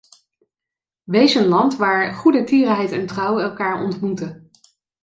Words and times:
Wees 1.03 1.35
een 1.35 1.45
land 1.47 1.75
waar 1.75 2.13
goedertierenheid 2.13 2.91
en 2.91 3.05
trouw 3.05 3.39
elkaar 3.39 3.83
ontmoeten. 3.83 4.49